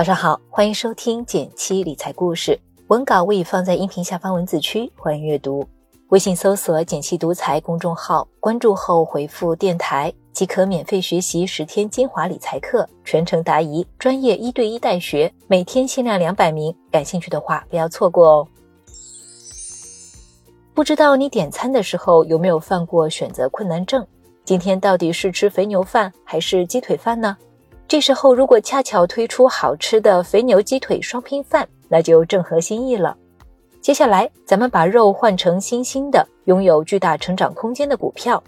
[0.00, 5.62] 早上好，欢迎收听减七理财故事，文稿我已放在音频下方文字区，欢迎阅读。
[6.08, 18.48] 微信搜索“减七独裁公众号，关注后回复“电台”即可免费学习十天精华理财课，全程答疑，专业一对一带学，每天限量两百名，感兴趣的话不要错过哦。
[20.72, 24.06] 不知道你点餐的时候有没有犯过选择困难症？
[24.46, 27.36] 今天到底是吃肥牛饭还是鸡腿饭呢？
[27.90, 33.16] 这时候如果恰巧推出好吃的肥牛鸡腿双拼饭，那就正合心意了。
[33.80, 38.40] 接下来咱们把肉换成新兴的、拥有巨大成长空间的股票。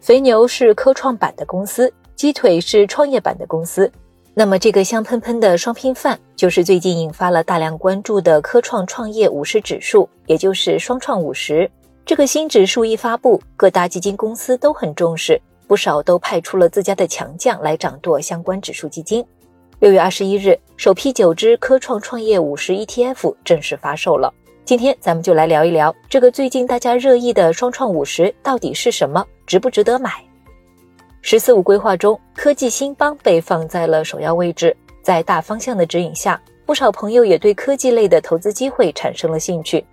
[0.00, 3.92] 肥牛是科创板的公司，鸡腿是创业板的公司。
[4.32, 11.70] 那么这个香喷喷的双拼饭，就是最近引发了大量关注的科创创业五十指数，也就是双创五十。
[12.06, 19.24] 这个新指数一发布，各大基金公司都很重视，不少都派出了自家的强将来掌舵相关指数基金。
[19.80, 24.32] 六月二十一日，首批九只科创创业五十 ETF 正式发售了。
[24.64, 30.12] 今天咱们就来聊一聊这个最近大家热议的双创五十到底是什么，值不值得买
[31.20, 34.76] ？“十四五”规划中，科技兴邦被放在了首要位置。
[35.02, 39.84] 在大方向的指引下，不少朋友也对科技类的投资机会产生了兴趣。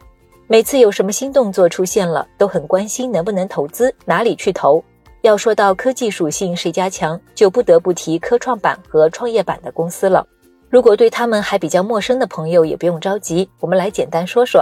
[0.47, 4.83] 每次有什么新动作出现了，都很关心能不能投资，哪里去投。
[5.23, 10.27] 要说到科技属性谁家强，就不得不提科创板和创业板的公司了。
[10.69, 14.61] 如果对他们还比较陌生的朋友，也不用着急，我们来简单说说。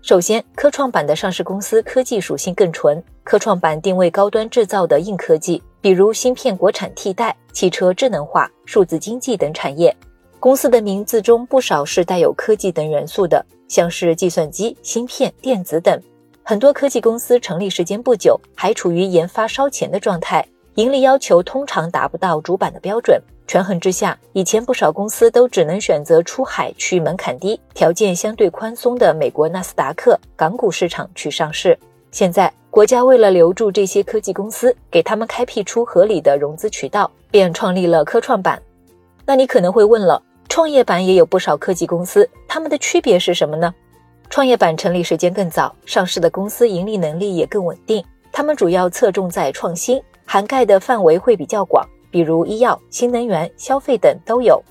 [0.00, 5.60] 首先，科创板的上市公司科技属性更纯，科创板定位高端制造的硬科技。
[5.80, 9.92] 比如芯片国产替代、汽车智能化、数字经济等产业，
[10.38, 16.00] 公司的名字中不少是带有科技等元素的，像是计算机、芯片、电子等。
[16.48, 20.42] 很多科技公司成立时间不久，还处于研发烧钱的状态，
[20.76, 23.20] 盈利要求通常达不到主板的标准。
[23.46, 31.78] 权衡之下，以前不少公司都只能选择出海去门槛低、条件相对宽松的美国纳斯达克港股市场去上市。
[32.10, 32.50] 现在。
[32.70, 38.62] 国家为了留住这些科技公司，给他们开辟出合理的融资渠道，便创立了科创板。
[39.26, 43.74] 那你可能会问了，创业板也有不少科技公司，它们的区别是什么呢？
[44.30, 54.62] 创业板成立时间更早，上市的公司盈利能力也更稳定，他们主要侧重在创新，涵盖的范围会比较广，比如医药、新能源、消费等都有。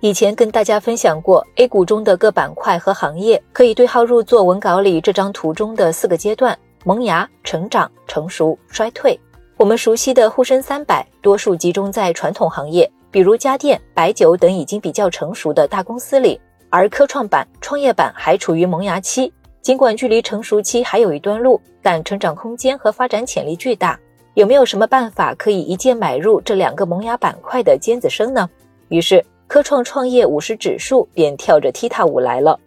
[0.00, 6.56] 以前跟大家分享过 A 股中的各板块和行业，可以对号入座文稿里这张图中的四个阶段。
[6.84, 9.18] 萌芽、成长、成熟、衰退。
[9.56, 16.40] 我们熟悉的沪深三百，多数集中在传统行业，比如家电、白酒等已经比较成熟的大公司里。
[16.70, 19.32] 而科创板、创业板还处于萌芽期，
[19.62, 23.98] 尽管距离成熟期还有一段路，但成长空间和发展潜力巨大。
[24.34, 28.48] 有没有什么办法可以一键买入这两个萌芽板块的尖子生呢？
[28.88, 32.58] 于是，科创创业五十指数便跳着踢踏舞来了。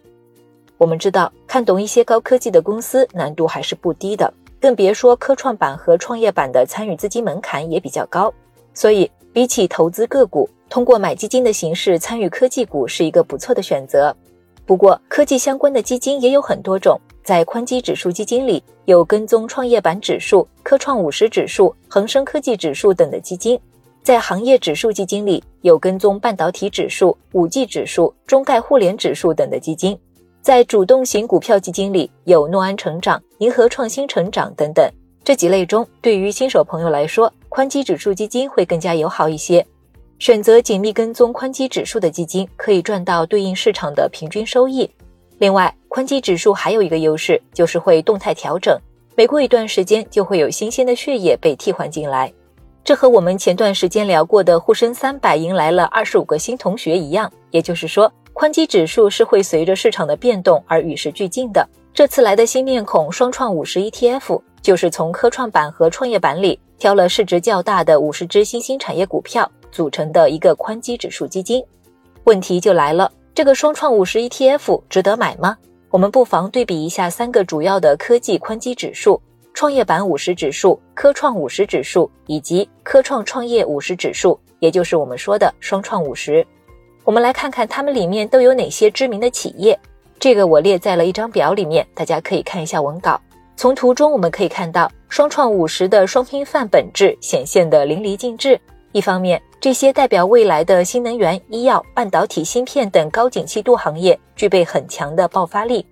[0.78, 8.32] 我们知道，看懂一些高科技的公司难度还是不低的，更别说科创板和创业板的参与资金门槛也比较高。
[8.74, 14.14] 所以，比起投资个股，通过买基金的形式参与科技股是一个不错的选择。
[14.66, 23.58] 不过，科技相关的基金也有很多种，在宽基指数基金里有跟踪创业板指数、科创五十指数、恒生科技指数等的基金；
[24.02, 29.98] 在行业指数基金里有跟踪半导体指数、五 G 指数、中概互联指数等的基金。
[30.40, 34.88] 在主动型股票基金里，有诺安成长、银河创新成长等等
[35.24, 39.66] 这几类中，对于新手朋友来说，宽基指数基金会更加友好一些。
[40.20, 44.88] 选择紧密跟踪宽基指数的基金，可以赚到对应市场的平均收益。
[45.38, 48.78] 另外，宽基指数还有一个优势，就是会动态调整，
[49.16, 52.32] 每过一段时间就会有新鲜的血液被替换进来。
[52.84, 58.10] 这和我们前段时间聊过的沪深三百迎来了二十五个新同学一样，也就是说。
[58.32, 61.68] 宽基指数是会随着市场的变动而与时俱进的。
[61.92, 71.64] 这次来的新面孔双创五十 ETF，就是从科创板和创业板里挑了市值较大的五十只新兴产业股票组成的一个宽基指数基金。
[72.24, 75.56] 问题就来了，这个双创五十 ETF 值得买吗？
[75.90, 79.20] 我们不妨对比一下三个主要的科技宽基指数：
[79.54, 86.46] 创业板五十指数、科创五十指数以及科创创业五十指数，也就是我们说的双创五十。
[87.02, 89.76] 我们来看看它们里面都有哪些知名的企业。
[90.18, 93.20] 这个我列在了一张表里面，大家可以看一下文稿。
[93.60, 98.58] 从图中我们可以看到，双创五十的双拼范本质显现的淋漓尽致。
[98.92, 105.84] 一方面，这些代表未来的新能源、医药、半导体芯片等高景气度行业具备很强的爆发力；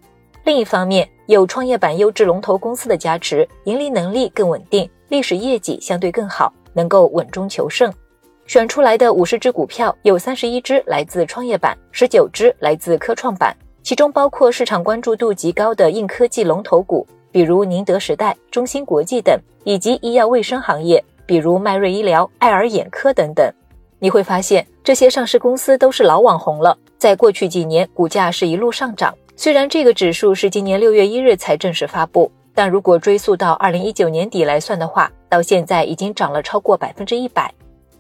[0.44, 7.93] 另一方面，有创业板优质龙头公司的加持，盈利能力更稳定，历史业绩相对更好，能够稳中求胜。
[8.47, 23.53] 选出来的五十只股票有三十一只来自创业板，十九只来自科创板，其中包括市场关注度极高的硬科技龙头股，比如宁德时代、中芯国际等，以及医药卫生行业，比如迈瑞医疗、爱尔眼科等等。
[23.99, 29.15] 你会发现，这些上市公司都是老网红了，在过去几年股价是一路上涨。
[29.37, 37.53] 虽然这个指数是今年六月一日才正式发布，但如果追溯到二零一九年底来算的话，到现在已经涨了超过百分之一百。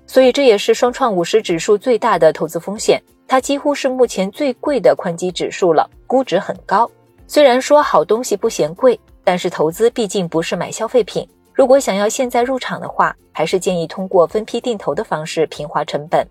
[0.06, 6.90] 所以这也是双创五十指数最大的投资风险，它几乎是目前最贵的宽基指数了，估值很高。
[7.26, 8.98] 虽然说好东西不嫌贵，
[9.28, 11.28] 但是投资毕竟不是买消费品。
[11.52, 16.26] 如果想要现在入场的话，还是建议通过分批定投的方式平滑成本。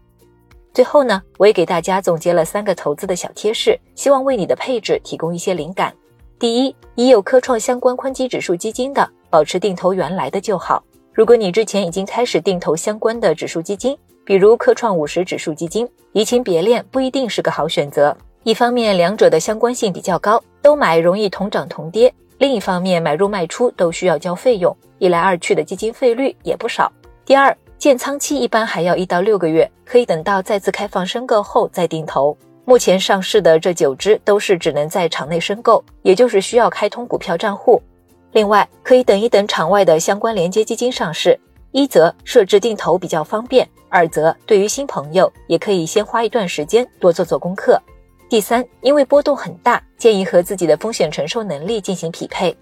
[0.74, 5.94] 最后呢，我也给大家总结了三个投资的小贴士，希望为你的配置提供一些灵感。
[6.40, 10.84] 第一，已有科创相关宽基指数基金的，保持定投原来的就好。
[11.14, 13.96] 如果你之前已经开始定投相关的指数基金，
[14.26, 18.18] 比如科创五十指数基金，移情别恋不一定是个好选择。
[18.42, 26.92] 一方面，两者的相关性比较高，都买容易同涨同跌；另一方面，买入卖出都需要交费用，一来二去的基金费率也不少。
[27.26, 32.38] 第二，建仓期一般还要一到六个月，可以等到再次开放申购后再定投。
[32.64, 37.82] 目前上市的这九只都是只能在场内申购，也就是需要开通股票账户。
[38.34, 41.40] 另外，可以等一等场外的相关连接基金上市，
[41.72, 47.82] 一则设置定投比较方便，二则对于新朋友也可以先花一段时间多做做功课。
[48.30, 52.56] 第三，因为波动很大，建议和自己的风险承受能力进行匹配。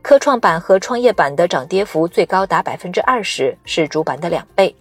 [0.00, 4.74] 科创板和创业板的涨跌幅最高达百分之二十，是主板的两倍。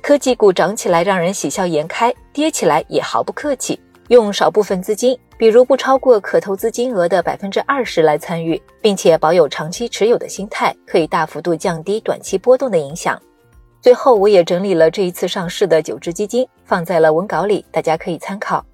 [0.00, 3.78] 科技股涨起来让人喜笑颜开，跌起来也毫不客气。
[4.08, 13.20] 用少部分资金，比如不超过可投资金额的百分之二十来参与，并且保有长期持有的心态，可以大幅度降低短期波动的影响。
[13.82, 18.64] 最后，我也整理了这一次上市的九只基金，放在了文稿里，大家可以参考。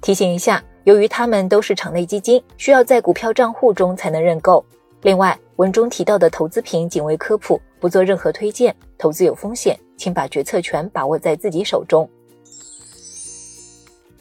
[0.00, 4.64] 提醒一下，由于它们都是场内基金，需要在股票账户中才能认购。
[5.02, 12.08] 另外，文中提到的投资品仅为科普，不做任何推荐，投资有风险，请把决策权把握在自己手中。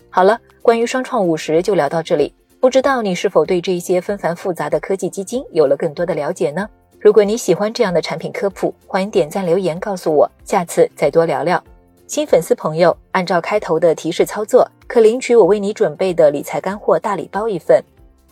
[0.10, 0.40] 好了。
[0.68, 6.68] 关于双创五十就聊到这里，不知道你是否对这些纷繁复杂的科技基金有了更多的了解呢？
[7.00, 11.64] 如果你喜欢这样的产品科普，欢迎点赞留言告诉我，下次再多聊聊。
[12.08, 17.84] 新粉丝朋友按照开头的提示操作，可领取我为你准备的理财干货大礼包一份。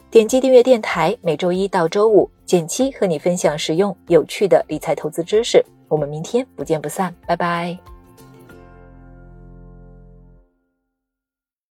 [0.09, 5.63] 点击订阅电台，每周一到周五，简七和你分享实用有趣的理财投资知识。
[5.89, 7.94] 我们明天不见不散，拜拜。